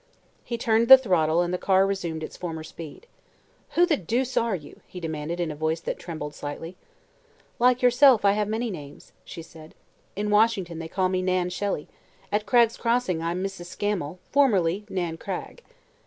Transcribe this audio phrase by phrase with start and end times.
[0.43, 3.05] He turned the throttle and the car resumed its former speed.
[3.75, 6.75] "Who the deuce are you?" he demanded, in a voice that trembled slightly.
[7.59, 9.75] "Like yourself, I have many names," she said.
[10.15, 11.87] "In Washington they call me Nan Shelley;
[12.31, 13.65] at Cragg's Crossing I'm Mrs.
[13.67, 15.61] Scammel, formerly Nan Cragg."